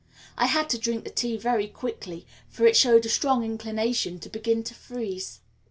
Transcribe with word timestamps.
I 0.35 0.47
had 0.47 0.67
to 0.71 0.79
drink 0.79 1.03
the 1.03 1.11
tea 1.11 1.37
very 1.37 1.67
quickly, 1.67 2.25
for 2.49 2.65
it 2.65 2.75
showed 2.75 3.05
a 3.05 3.07
strong 3.09 3.43
inclination 3.43 4.17
to 4.21 4.29
begin 4.29 4.63
to 4.63 4.73
freeze. 4.73 5.41